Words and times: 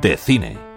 de 0.00 0.16
cine. 0.16 0.67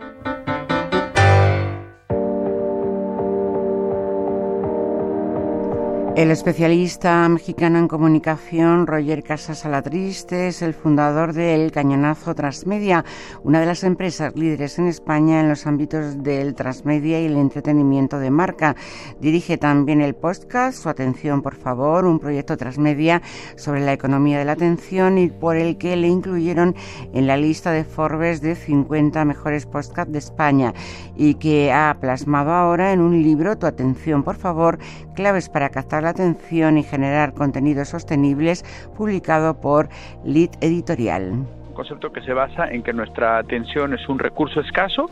El 6.13 6.29
especialista 6.29 7.27
mexicano 7.29 7.79
en 7.79 7.87
comunicación 7.87 8.85
Roger 8.85 9.23
Casas 9.23 9.65
Alatriste 9.65 10.49
es 10.49 10.61
el 10.61 10.73
fundador 10.73 11.31
del 11.31 11.71
Cañonazo 11.71 12.35
Transmedia, 12.35 13.05
una 13.43 13.61
de 13.61 13.65
las 13.65 13.85
empresas 13.85 14.35
líderes 14.35 14.77
en 14.77 14.87
España 14.87 15.39
en 15.39 15.47
los 15.47 15.65
ámbitos 15.65 16.21
del 16.21 16.53
transmedia 16.53 17.21
y 17.21 17.27
el 17.27 17.37
entretenimiento 17.37 18.19
de 18.19 18.29
marca. 18.29 18.75
Dirige 19.21 19.57
también 19.57 20.01
el 20.01 20.13
podcast 20.13 20.83
Su 20.83 20.89
atención, 20.89 21.41
por 21.41 21.55
favor, 21.55 22.05
un 22.05 22.19
proyecto 22.19 22.57
transmedia 22.57 23.21
sobre 23.55 23.79
la 23.79 23.93
economía 23.93 24.37
de 24.37 24.45
la 24.45 24.51
atención 24.51 25.17
y 25.17 25.29
por 25.29 25.55
el 25.55 25.77
que 25.77 25.95
le 25.95 26.09
incluyeron 26.09 26.75
en 27.13 27.25
la 27.25 27.37
lista 27.37 27.71
de 27.71 27.85
Forbes 27.85 28.41
de 28.41 28.55
50 28.55 29.23
mejores 29.23 29.65
podcasts 29.65 30.11
de 30.11 30.19
España 30.19 30.73
y 31.15 31.35
que 31.35 31.71
ha 31.71 31.95
plasmado 32.01 32.51
ahora 32.51 32.91
en 32.91 32.99
un 32.99 33.23
libro 33.23 33.57
Tu 33.57 33.65
atención, 33.65 34.23
por 34.23 34.35
favor, 34.35 34.77
claves 35.15 35.47
para 35.47 35.69
captar 35.69 36.00
la 36.01 36.09
atención 36.09 36.77
y 36.77 36.83
generar 36.83 37.33
contenidos 37.33 37.89
sostenibles, 37.89 38.65
publicado 38.97 39.59
por 39.59 39.89
Lead 40.23 40.51
Editorial 40.61 41.60
un 41.71 41.75
concepto 41.75 42.11
que 42.11 42.21
se 42.21 42.33
basa 42.33 42.69
en 42.69 42.83
que 42.83 42.91
nuestra 42.91 43.37
atención 43.37 43.93
es 43.93 44.07
un 44.09 44.19
recurso 44.19 44.59
escaso 44.59 45.09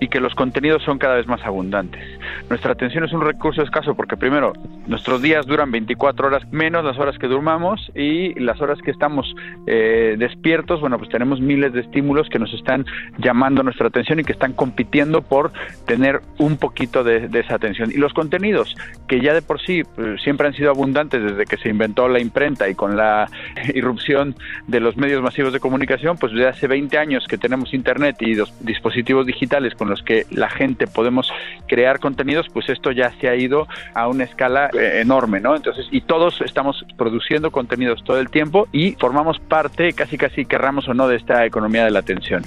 y 0.00 0.06
que 0.06 0.20
los 0.20 0.34
contenidos 0.36 0.82
son 0.84 0.98
cada 0.98 1.16
vez 1.16 1.26
más 1.26 1.42
abundantes. 1.44 2.00
Nuestra 2.48 2.72
atención 2.72 3.04
es 3.04 3.12
un 3.12 3.22
recurso 3.22 3.62
escaso 3.62 3.94
porque 3.96 4.16
primero, 4.16 4.52
nuestros 4.86 5.20
días 5.20 5.46
duran 5.46 5.72
24 5.72 6.28
horas 6.28 6.52
menos 6.52 6.84
las 6.84 6.96
horas 6.98 7.18
que 7.18 7.26
durmamos 7.26 7.90
y 7.94 8.38
las 8.38 8.60
horas 8.60 8.78
que 8.82 8.92
estamos 8.92 9.34
eh, 9.66 10.14
despiertos, 10.16 10.80
bueno, 10.80 10.96
pues 10.96 11.10
tenemos 11.10 11.40
miles 11.40 11.72
de 11.72 11.80
estímulos 11.80 12.28
que 12.28 12.38
nos 12.38 12.54
están 12.54 12.86
llamando 13.18 13.64
nuestra 13.64 13.88
atención 13.88 14.20
y 14.20 14.24
que 14.24 14.32
están 14.32 14.52
compitiendo 14.52 15.22
por 15.22 15.52
tener 15.86 16.20
un 16.38 16.56
poquito 16.56 17.02
de, 17.02 17.28
esa 17.32 17.56
atención. 17.56 17.90
Y 17.90 17.96
los 17.96 18.14
contenidos, 18.14 18.76
que 19.08 19.20
ya 19.20 19.34
de 19.34 19.42
por 19.42 19.60
sí 19.60 19.82
pues, 19.96 20.22
siempre 20.22 20.46
han 20.46 20.54
sido 20.54 20.70
abundantes 20.70 21.20
desde 21.20 21.44
que 21.46 21.56
se 21.56 21.68
inventó 21.68 22.08
la 22.08 22.20
imprenta 22.20 22.68
y 22.68 22.76
con 22.76 22.96
la 22.96 23.28
irrupción 23.74 24.36
de 24.68 24.78
los 24.78 24.96
medios 24.96 25.20
masivos 25.20 25.52
de 25.52 25.58
comunicación, 25.58 25.95
pues 26.18 26.32
desde 26.32 26.48
hace 26.48 26.66
20 26.66 26.98
años 26.98 27.26
que 27.28 27.38
tenemos 27.38 27.74
Internet 27.74 28.16
y 28.20 28.36
dispositivos 28.60 29.26
digitales 29.26 29.74
con 29.74 29.88
los 29.88 30.02
que 30.02 30.26
la 30.30 30.48
gente 30.48 30.86
podemos 30.86 31.32
crear 31.66 32.00
contenidos, 32.00 32.46
pues 32.52 32.68
esto 32.68 32.92
ya 32.92 33.12
se 33.20 33.28
ha 33.28 33.34
ido 33.34 33.66
a 33.94 34.08
una 34.08 34.24
escala 34.24 34.70
eh, 34.72 35.00
enorme, 35.00 35.40
¿no? 35.40 35.56
Entonces, 35.56 35.86
y 35.90 36.02
todos 36.02 36.40
estamos 36.42 36.84
produciendo 36.96 37.50
contenidos 37.50 38.04
todo 38.04 38.20
el 38.20 38.30
tiempo 38.30 38.68
y 38.72 38.92
formamos 38.92 39.38
parte, 39.38 39.92
casi 39.92 40.18
casi 40.18 40.44
querramos 40.44 40.88
o 40.88 40.94
no, 40.94 41.08
de 41.08 41.16
esta 41.16 41.44
economía 41.44 41.84
de 41.84 41.90
la 41.90 42.00
atención. 42.00 42.44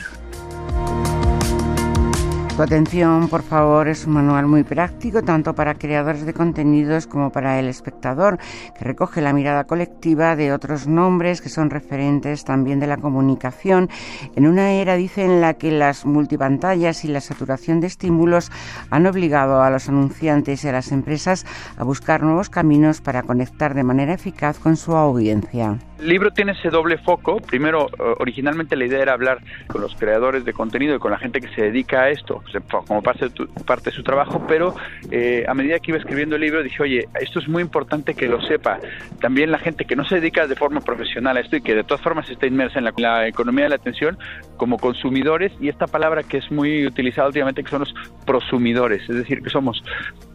Tu 2.59 2.63
atención, 2.63 3.29
por 3.29 3.41
favor, 3.41 3.87
es 3.87 4.05
un 4.05 4.15
manual 4.15 4.45
muy 4.45 4.65
práctico 4.65 5.21
tanto 5.21 5.55
para 5.55 5.75
creadores 5.75 6.25
de 6.25 6.33
contenidos 6.33 7.07
como 7.07 7.31
para 7.31 7.57
el 7.57 7.69
espectador, 7.69 8.37
que 8.77 8.83
recoge 8.83 9.21
la 9.21 9.31
mirada 9.31 9.63
colectiva 9.63 10.35
de 10.35 10.51
otros 10.51 10.85
nombres 10.85 11.41
que 11.41 11.47
son 11.47 11.69
referentes 11.69 12.43
también 12.43 12.81
de 12.81 12.87
la 12.87 12.97
comunicación 12.97 13.89
en 14.35 14.45
una 14.45 14.71
era, 14.71 14.95
dice, 14.95 15.23
en 15.23 15.39
la 15.39 15.53
que 15.53 15.71
las 15.71 16.05
multipantallas 16.05 17.05
y 17.05 17.07
la 17.07 17.21
saturación 17.21 17.79
de 17.79 17.87
estímulos 17.87 18.51
han 18.89 19.07
obligado 19.07 19.63
a 19.63 19.69
los 19.69 19.87
anunciantes 19.87 20.65
y 20.65 20.67
a 20.67 20.73
las 20.73 20.91
empresas 20.91 21.45
a 21.77 21.85
buscar 21.85 22.23
nuevos 22.23 22.49
caminos 22.49 22.99
para 22.99 23.23
conectar 23.23 23.73
de 23.73 23.85
manera 23.85 24.15
eficaz 24.15 24.59
con 24.59 24.75
su 24.75 24.97
audiencia. 24.97 25.79
El 25.99 26.07
libro 26.07 26.31
tiene 26.31 26.53
ese 26.53 26.69
doble 26.69 26.97
foco. 26.97 27.41
Primero, 27.41 27.87
originalmente 28.19 28.75
la 28.75 28.85
idea 28.85 29.01
era 29.01 29.13
hablar 29.13 29.39
con 29.67 29.81
los 29.81 29.95
creadores 29.95 30.45
de 30.45 30.53
contenido 30.53 30.95
y 30.95 30.99
con 30.99 31.11
la 31.11 31.17
gente 31.17 31.41
que 31.41 31.49
se 31.49 31.63
dedica 31.63 32.03
a 32.03 32.09
esto, 32.09 32.41
como 32.87 33.01
parte 33.01 33.29
de, 33.29 33.47
parte 33.65 33.89
de 33.89 33.95
su 33.95 34.03
trabajo, 34.03 34.45
pero 34.47 34.75
eh, 35.11 35.45
a 35.47 35.53
medida 35.53 35.79
que 35.79 35.91
iba 35.91 35.97
escribiendo 35.97 36.35
el 36.35 36.41
libro 36.41 36.63
dije, 36.63 36.81
oye, 36.81 37.09
esto 37.19 37.39
es 37.39 37.47
muy 37.47 37.61
importante 37.61 38.13
que 38.13 38.27
lo 38.27 38.41
sepa. 38.41 38.79
También 39.19 39.51
la 39.51 39.59
gente 39.59 39.85
que 39.85 39.95
no 39.95 40.05
se 40.05 40.15
dedica 40.15 40.47
de 40.47 40.55
forma 40.55 40.81
profesional 40.81 41.35
a 41.37 41.41
esto 41.41 41.57
y 41.57 41.61
que 41.61 41.75
de 41.75 41.83
todas 41.83 42.01
formas 42.01 42.29
está 42.29 42.47
inmersa 42.47 42.79
en 42.79 42.85
la, 42.85 42.93
la 42.97 43.27
economía 43.27 43.65
de 43.65 43.69
la 43.69 43.75
atención 43.75 44.17
como 44.57 44.77
consumidores 44.77 45.51
y 45.59 45.67
esta 45.67 45.87
palabra 45.87 46.23
que 46.23 46.37
es 46.37 46.51
muy 46.51 46.85
utilizada 46.85 47.27
últimamente 47.27 47.63
que 47.63 47.69
son 47.69 47.81
los 47.81 47.93
prosumidores, 48.25 49.01
es 49.09 49.15
decir, 49.15 49.41
que 49.41 49.49
somos 49.49 49.83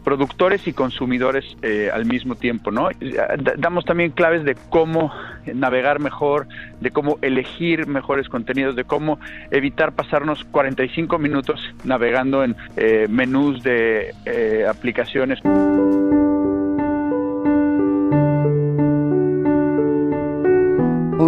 productores 0.05 0.67
y 0.67 0.73
consumidores 0.73 1.43
eh, 1.63 1.89
al 1.91 2.05
mismo 2.05 2.35
tiempo, 2.35 2.71
¿no? 2.71 2.89
Damos 3.57 3.83
también 3.85 4.11
claves 4.11 4.45
de 4.45 4.55
cómo 4.69 5.11
navegar 5.53 5.99
mejor, 5.99 6.47
de 6.79 6.91
cómo 6.91 7.17
elegir 7.23 7.87
mejores 7.87 8.29
contenidos, 8.29 8.75
de 8.75 8.83
cómo 8.83 9.19
evitar 9.49 9.93
pasarnos 9.93 10.45
45 10.45 11.17
minutos 11.17 11.59
navegando 11.83 12.43
en 12.43 12.55
eh, 12.77 13.07
menús 13.09 13.63
de 13.63 14.13
eh, 14.25 14.65
aplicaciones. 14.69 15.39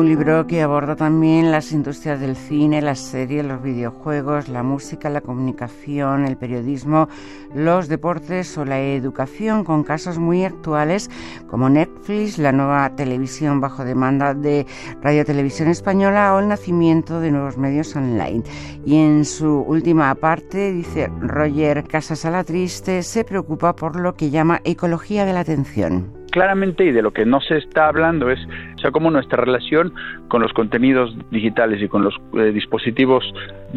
Libro 0.08 0.48
que 0.48 0.62
aborda 0.62 0.96
también 0.96 1.52
las 1.52 1.74
industrias 1.74 2.22
del 2.22 2.38
cine, 2.38 2.82
las 2.82 3.00
series, 3.00 3.44
los 3.44 3.62
videojuegos, 3.62 4.48
la 4.48 4.64
música, 4.64 5.10
la 5.10 5.20
comunicación, 5.20 6.24
el 6.24 6.38
periodismo, 6.38 7.10
los 7.54 7.90
deportes 7.90 8.58
o 8.58 8.64
la 8.64 8.80
educación, 8.80 9.66
con 9.66 9.84
casos 9.84 10.18
muy 10.18 10.46
actuales 10.46 11.10
como 11.50 11.70
Netflix, 11.70 12.38
la 12.38 12.54
nueva 12.54 12.96
televisión 12.96 13.60
bajo 13.60 13.84
demanda 13.84 14.34
de 14.34 14.66
Radio 15.02 15.26
Televisión 15.26 15.68
Española 15.68 16.34
o 16.34 16.40
el 16.40 16.48
nacimiento 16.48 17.20
de 17.20 17.32
nuevos 17.32 17.58
medios 17.58 17.94
online. 17.94 18.44
Y 18.86 18.96
en 18.96 19.26
su 19.26 19.60
última 19.60 20.16
parte, 20.16 20.72
dice 20.72 21.12
Roger 21.20 21.84
Casasalatriste, 21.84 23.04
se 23.04 23.26
preocupa 23.26 23.76
por 23.76 23.98
lo 23.98 24.14
que 24.14 24.30
llama 24.30 24.62
ecología 24.64 25.26
de 25.26 25.34
la 25.34 25.42
atención 25.42 26.18
claramente 26.38 26.86
y 26.86 26.92
de 26.92 27.02
lo 27.02 27.14
que 27.14 27.26
no 27.26 27.42
se 27.42 27.58
está 27.58 27.88
hablando 27.88 28.30
es 28.30 28.40
o 28.76 28.80
sea, 28.80 28.92
cómo 28.92 29.10
nuestra 29.10 29.44
relación 29.44 29.92
con 30.28 30.40
los 30.44 30.54
contenidos 30.54 31.16
digitales 31.32 31.82
y 31.82 31.88
con 31.88 32.04
los 32.04 32.14
eh, 32.38 32.52
dispositivos 32.52 33.24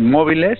móviles 0.00 0.58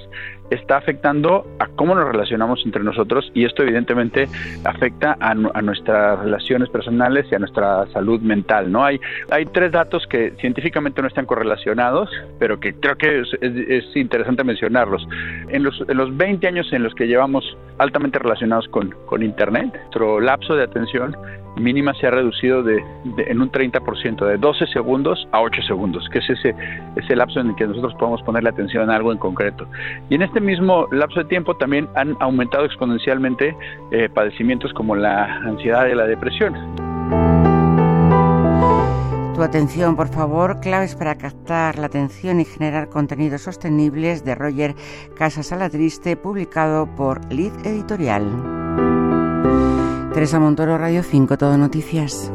está 0.50 0.76
afectando 0.76 1.46
a 1.58 1.68
cómo 1.68 1.94
nos 1.94 2.08
relacionamos 2.08 2.60
entre 2.64 2.82
nosotros 2.82 3.30
y 3.34 3.44
esto 3.44 3.62
evidentemente 3.62 4.28
afecta 4.64 5.16
a, 5.20 5.34
nuestras 5.34 6.18
relaciones 6.18 6.68
personales 6.70 7.26
y 7.30 7.34
a 7.34 7.38
nuestra 7.38 7.86
salud 7.92 8.20
mental. 8.20 8.70
¿no? 8.70 8.84
Hay, 8.84 9.00
hay 9.30 9.46
tres 9.46 9.72
datos 9.72 10.06
que 10.08 10.32
científicamente 10.40 11.00
no 11.02 11.08
están 11.08 11.26
correlacionados, 11.26 12.10
pero 12.38 12.58
que 12.58 12.74
creo 12.74 12.96
que 12.96 13.20
es, 13.20 13.96
interesante 13.96 14.44
mencionarlos. 14.44 15.06
En 15.48 15.62
los, 15.62 15.80
en 15.88 15.96
los 15.96 16.16
20 16.16 16.46
años 16.46 16.72
en 16.72 16.82
los 16.82 16.94
que 16.94 17.06
llevamos 17.06 17.44
altamente 17.78 18.18
relacionados 18.18 18.66
con, 18.68 18.94
con 19.06 19.22
Internet, 19.22 19.72
nuestro 19.74 20.20
lapso 20.20 20.54
de 20.54 20.64
atención 20.64 21.16
mínima 21.56 21.92
se 21.94 22.06
ha 22.06 22.10
reducido 22.10 22.62
de, 22.62 22.82
en 23.28 23.40
un 23.40 23.50
30%, 23.50 24.26
de 24.26 24.38
12 24.38 24.66
segundos 24.68 25.28
a 25.32 25.40
8 25.40 25.62
segundos, 25.62 26.08
que 26.12 26.18
es 26.18 26.30
ese, 26.30 26.54
ese 26.96 27.16
lapso 27.16 27.40
en 27.40 27.50
el 27.50 27.56
que 27.56 27.66
nosotros 27.66 27.94
podemos 27.94 28.22
ponerle 28.22 28.50
atención 28.50 28.90
a 28.90 28.96
algo 28.96 29.12
en 29.12 29.18
concreto. 29.18 29.29
Y 30.08 30.14
en 30.14 30.22
este 30.22 30.40
mismo 30.40 30.86
lapso 30.92 31.20
de 31.20 31.26
tiempo 31.26 31.56
también 31.56 31.88
han 31.94 32.16
aumentado 32.20 32.64
exponencialmente 32.64 33.56
eh, 33.90 34.08
padecimientos 34.08 34.72
como 34.72 34.96
la 34.96 35.36
ansiedad 35.36 35.86
y 35.86 35.94
la 35.94 36.06
depresión. 36.06 36.54
Tu 39.34 39.42
atención, 39.42 39.96
por 39.96 40.08
favor, 40.08 40.60
claves 40.60 40.94
para 40.94 41.16
captar 41.16 41.78
la 41.78 41.86
atención 41.86 42.40
y 42.40 42.44
generar 42.44 42.90
contenidos 42.90 43.42
sostenibles 43.42 44.22
de 44.22 44.34
Roger 44.34 44.74
Casas 45.16 45.50
Alatriste, 45.52 46.16
publicado 46.16 46.86
por 46.94 47.24
Lead 47.32 47.52
Editorial. 47.64 48.24
Teresa 50.12 50.38
Montoro, 50.40 50.76
Radio 50.76 51.02
5, 51.02 51.38
Todo 51.38 51.56
Noticias. 51.56 52.30